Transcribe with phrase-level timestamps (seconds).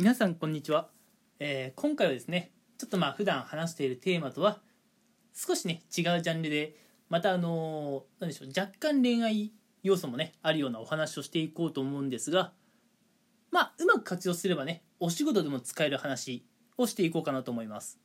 [0.00, 0.88] 皆さんこんにちは、
[1.40, 4.60] えー今回はですねちょっとまあ普段話しているテーマとは
[5.34, 6.74] 少しね違うジャンルで
[7.10, 9.52] またあのーでしょう若干恋愛
[9.82, 12.52] 要素もねあるようなお話をしていこうと思うんですが
[13.50, 16.46] まあうまく活用すればねお仕事でも使える話
[16.78, 17.98] をしていこうかなと思います。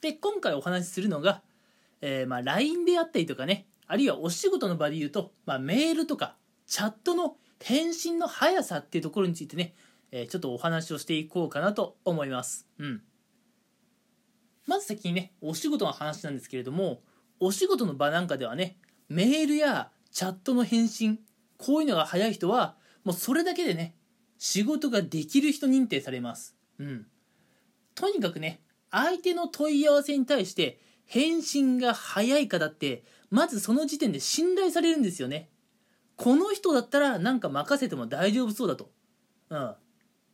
[0.00, 1.42] で今回お話しするのが、
[2.00, 9.74] えーまあ LINE であったりとかねあるいはお仕事の場で言うと、まあ、メールとかチャットの返信の速さっていうところについてね、
[10.12, 12.66] えーちょっとお話をしていこうかなと思います。
[12.78, 13.02] うん。
[14.66, 17.02] まず先にね、お仕事の話なんですけれども、
[17.38, 21.20] お仕事の場なんかではね、メールやチャットの返信、
[21.58, 23.94] こういうのが早い人は、もうそれだけでね、
[24.38, 26.56] 仕事ができる人認定されます。
[26.78, 27.06] うん。
[27.94, 28.60] とにかくね、
[28.90, 35.48] 相手の問い合わせに対して返信が早い方って、まずその時点で信頼されるんですよね。
[36.16, 38.90] この人だったらなんか任せても大丈夫そうだと。
[39.50, 39.74] うん。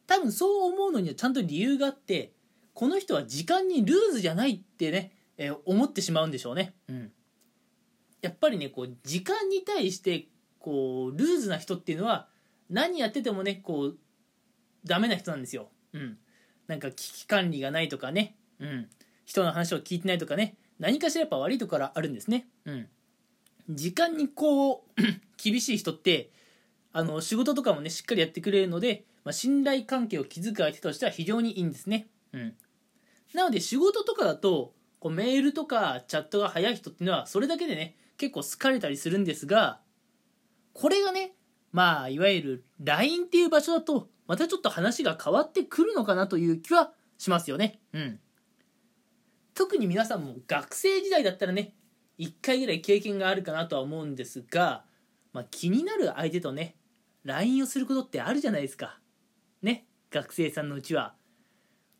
[0.06, 2.32] 多分そう思うのにはちゃんと理由があって、
[2.74, 6.74] この人は時間にルーズじゃないってね、えー思ってしまうんでしょうね。
[6.88, 7.12] うん。
[8.20, 10.28] やっぱりね、こう、時間に対して、
[10.58, 12.28] こう、ルーズな人っていうのは、
[12.70, 13.98] 何やっててもね、こう、
[14.84, 15.68] ダメな人なんですよ。
[15.92, 16.18] うん。
[16.68, 18.88] なんか危機管理がないとかね、うん。
[19.24, 22.46] 人の話を聞いてないとかね、何かしらやっぱ悪いところあるんですね。
[22.64, 22.88] うん。
[23.70, 25.02] 時間にこう
[25.42, 26.30] 厳しい人って
[26.92, 32.54] あの仕事とかもねしっかりやってくれるので、まあ、信頼関係を築く相手としては非常にいいんですね、うん、
[33.34, 39.80] なので仕事とかだとこうメールとかチャットが早い人っていうのはそれだけでね結構好かれたりするんですが
[40.74, 41.32] これがね
[41.72, 47.80] まあいわゆる LINE っていう場所だとまたちょっと話が変わってくるのかなという気はしますよね。
[47.92, 48.20] うん。
[49.54, 51.74] 特に皆さんも学生時代だったらね
[52.18, 54.84] 1回ぐらい経験があるかなとは思うんですが、
[55.32, 56.76] まあ、気になる相手とね
[57.24, 58.98] LINE をすることってあるじゃないですか。
[59.62, 61.14] ね学生さんのうちは。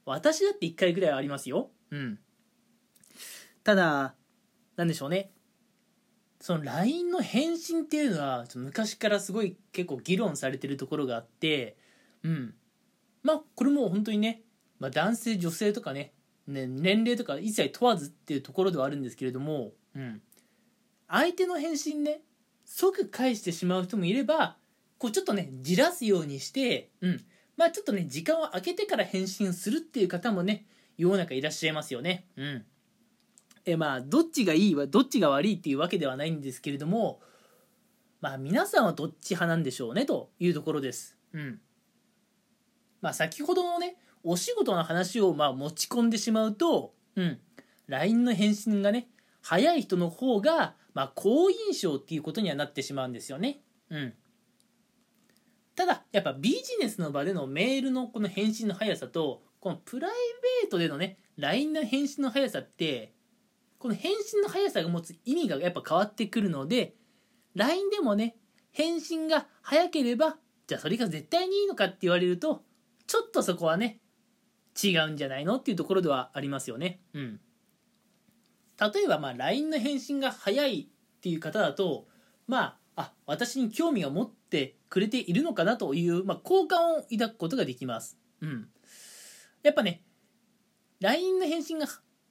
[0.05, 1.71] 私だって1回ぐらいはありますよ。
[1.91, 2.19] うん。
[3.65, 4.15] ただ
[4.77, 5.31] なんでしょうね。
[6.41, 11.77] その LINE の返信っていうのは昔からすごい結構議論されてるところがあって。
[12.25, 12.55] うん。
[13.23, 14.43] まあこれも本当にね、
[14.79, 16.13] まあ、男性女性とかね
[16.47, 20.21] ね年齢とか一切問わずっていうところではあるんですけれども、うん、
[21.09, 22.21] 相手の返信ね
[22.65, 24.57] 即返してしまう人もいれば
[24.99, 27.25] こうちょっとねじらすようにして、うん、
[27.57, 32.27] まあちょっとね時間を空けてから返信するっていう方もね世の中いらっしゃいますよね。
[32.37, 32.65] うん、
[33.65, 37.21] えまあどっちがいいわどっちが悪いっていうわけではないんですけれども
[38.21, 41.17] まあ皆さんはどっち派なんでしょうねというところです。
[41.33, 41.61] うん
[43.01, 47.41] まあ、先ほどのねお仕事の話をまあ持ち込んでしまうと、うん、
[47.89, 49.09] LINE の返信がね
[49.43, 53.61] 早い人の方が、まあ、好印象っていうことにはなってしまうんですよね。
[53.91, 54.15] うん、
[55.75, 60.11] ただやっぱビジネスの場でのメールのこの返信の速さとこのプライ
[60.63, 63.13] ベートでのね LINE の返信の速さって
[63.79, 66.95] この返信の速さが持つ意味がやっぱ変わってくるので
[67.55, 68.37] LINE でもね
[68.73, 72.63] 返信が早ければじゃあそれが絶対にいいのかって言われると
[73.07, 74.01] ちょっとそこはね
[74.83, 77.01] 違うんじゃないのっていうところではありますよね。
[77.13, 77.41] うん、
[78.81, 82.07] 例えばまあ LINE の返信が早いっていう方だと
[82.47, 88.19] まああ私に興味を持ってくれているのかなという、まあ、好感を抱くことができます。
[88.41, 88.69] うん、
[89.63, 90.03] やっぱね
[91.01, 91.87] LINE の返信が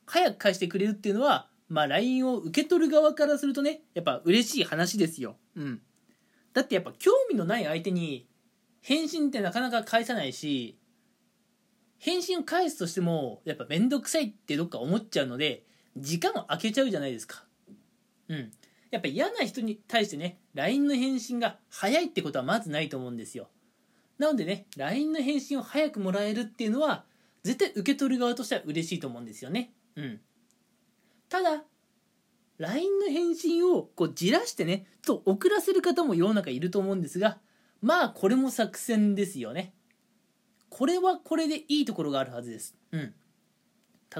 [0.05, 5.37] 早く返してくれるっていうのは、まあ、LINE を受け取る側からするとねやっぱ嬉しい話ですよ。
[5.55, 5.81] うん、
[6.53, 8.27] だってやっぱ興味のない相手に
[8.81, 10.77] 返信ってなかなか返さないし
[11.97, 15.63] 返信を返すとしてもやっぱ面倒くさいってどっか思っちゃうので
[15.97, 17.43] 時間を空けちゃうじゃないですか
[18.27, 18.51] うん
[18.91, 23.47] やっぱ嫌な人に対してね LINE の返信が早いってことはまずないと思うんですよ
[24.17, 27.05] なのでね LINE の返信を早くもらえるっていうのは
[27.43, 30.19] 絶対受け取る側としては嬉しいと思うんですよねうん
[31.29, 31.63] ただ
[32.57, 37.39] LINE の返信をこうじらしてねと遅らせる方も世の中いると思うんですが
[37.81, 39.73] まあこれも作戦ですよね
[40.71, 42.75] これはこれでいいところがあるはずです。
[42.91, 43.13] うん。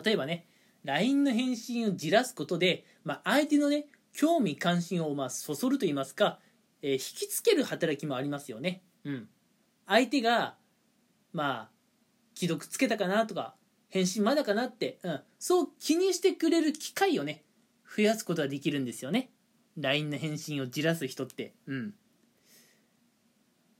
[0.03, 0.45] 例えばね、
[0.83, 6.39] LINE の返信をじらすことで、まあ、相手のね、興味関心をまあそそると言いますか、
[6.81, 8.83] えー引きつける働きもありますよね。
[9.03, 9.29] うん。
[9.87, 10.55] 相手が、
[11.33, 11.71] まあ、
[12.35, 13.55] 既読つけたかなとか、
[13.89, 15.21] 返信まだかなって、うん。
[15.39, 17.43] そう気にしてくれる機会をね、
[17.95, 19.31] 増やすことができるんですよね。
[19.77, 21.53] LINE の返信をじらす人って。
[21.67, 21.93] うん。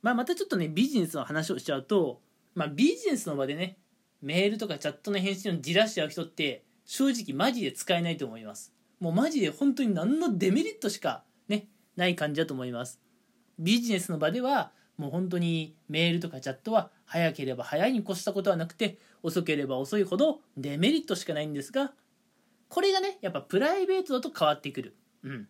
[0.02, 2.22] まあ、またちょっとね、ビジネスの話をしちゃうと、
[2.56, 3.78] まあ、ビジネスの場でね
[4.22, 11.68] メールとかチャットの返信をじらしちゃう人って正直マジで使えないと思いますもうマジで本当に何のデメリットしかね
[11.98, 13.02] ない感じだと思います。
[13.60, 21.92] ビジネスの場ではもう本当にメールとかチャットは早ければ早いに越したことはなくて遅ければ遅いほどデメリットしかないんですが
[22.70, 24.96] これがねやっぱプライベートだと変わってくる。
[25.24, 25.48] うん。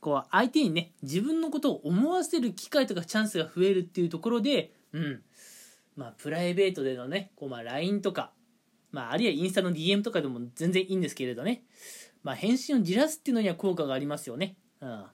[0.00, 5.22] こう相手にね自分のことを思わせる機会とかチャンスが増えるっていうところで、うん。
[5.96, 8.30] まあ、プライベートでのねこうまあ LINE とか、
[8.90, 11.64] まあ、あるいはインスタの DM とかでも全然いいんですけれどね、
[12.22, 15.04] まあ、返信をじらすっていうのには効果がありますよね、うん、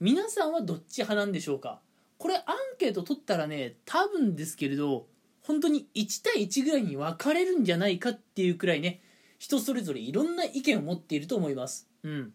[0.00, 1.80] 皆さんはどっち派なんでしょうか？
[2.18, 2.42] これアン
[2.78, 5.06] ケート取ったらね多分ですけれど
[5.42, 9.00] 本当に1対1ぐらいに分かれるんじゃないかっていうくらいね
[9.38, 11.88] 人それぞれいろんな意見を持っていると思います。
[12.04, 12.32] うん。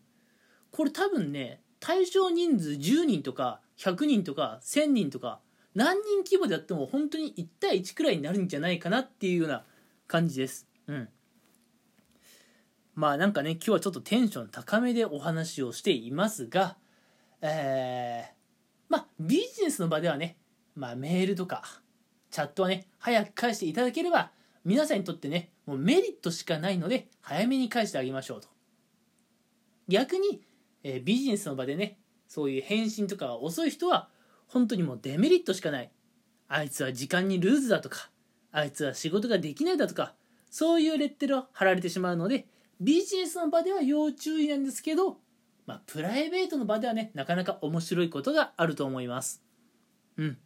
[0.72, 5.40] これ多分ね対象人数10人とか100人とか1000人とか
[5.74, 9.64] 何人規模でやっても本当に1対1くらいになるんじゃないかなっていうような
[10.06, 10.67] 感じです。
[10.88, 11.10] うん。
[12.96, 16.78] まあなんかね今日はちょっとテンション高めでお話をしていますが、
[17.42, 18.34] えー、
[18.90, 20.38] まあビジネスの場ではね、
[20.76, 21.64] まあ、メールとか
[22.32, 24.32] チャットはね早く返していただければ
[24.66, 28.48] 皆さんにとってねもうメリットしかないので早めに返してあげましょうと
[29.88, 30.42] 逆に
[30.90, 31.98] えー、ビジネスの場でね
[32.30, 34.08] そういう返信とかが遅い人は
[34.48, 35.92] 本当にもうデメリットしかない
[36.48, 38.10] あいつは時間にルーズだとか
[38.54, 40.14] あいつは仕事ができないだとか
[40.50, 42.48] そういうレッテルを貼られてしまうので
[42.80, 45.18] ビジネスの場では要注意なんですけど、
[45.66, 49.44] まあ、プライベートの場ではねなかなか面白いことがあると思います
[50.18, 50.38] うん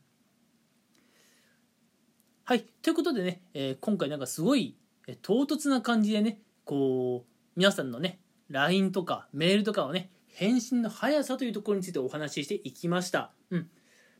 [2.43, 4.75] はいということでね、えー、今回なんかすごい、
[5.07, 8.19] え唐突な感じでねこう皆さんのね
[8.49, 13.31] LINE とかメールとかをね返信の速さというところについてお話ししていきました。
[13.49, 13.69] うん。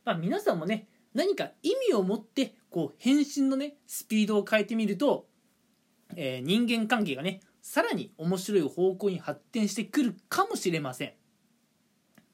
[0.04, 5.26] まあ皆さんもね、何か意味を持ってこう返信のね、スピードを変えてみると、
[6.16, 11.12] えー、人間関係がね、さらに面白い方向に発展してくるかもしれません。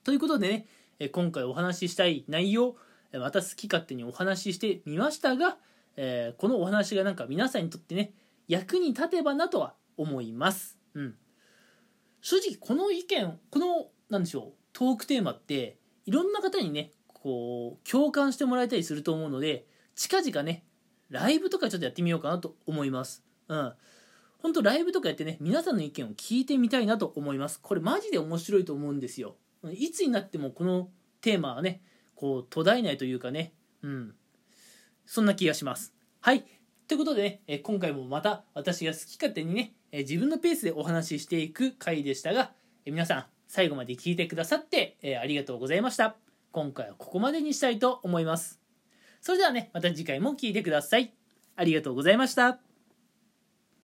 [0.04, 0.66] ということでね、
[0.98, 2.76] え今回お話ししたい内容、
[3.12, 5.58] また好き勝手にお話ししてみましたが、
[5.96, 8.12] えー、このお話がなんか皆さんにとってね、
[8.46, 10.78] 役に立てばなとは思います。
[10.94, 11.14] うん。
[12.20, 20.64] 正直この意見このなんでしょうトークテーマっていろんな方にねこう共感してもらえたりすると思うので近々ね
[21.10, 23.73] ライブとかちょっとやってみようかなと思いますうん
[24.41, 29.35] 本当ライブとかやってね皆さんの意見を聞いてみたいなと思いますこれマジで面白いと思うんですよ
[29.73, 30.91] いつになってもこの
[31.21, 31.83] テーマはね
[32.15, 33.53] こう途絶えないというかね
[33.83, 34.15] うん
[35.06, 36.45] そんな気がしますはい
[36.89, 42.53] ということでね、今回もまた私が好き勝手にね、自分のペースでお話ししていく回でしたが、
[42.87, 46.17] 皆さん最後まで聞いてくださって、ありがとうございました。
[46.50, 48.59] 今回はここまでにしたいと思います。
[49.21, 51.12] それではね、また次回も聴いてください。
[51.56, 52.68] ありがとうございました。